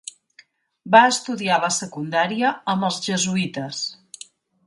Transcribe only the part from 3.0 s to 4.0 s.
jesuïtes.